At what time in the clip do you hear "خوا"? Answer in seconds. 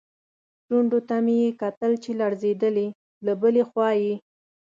3.69-3.89